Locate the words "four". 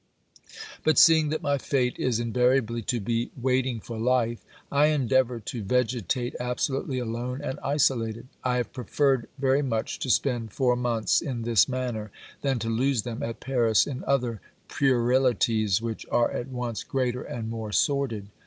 10.53-10.75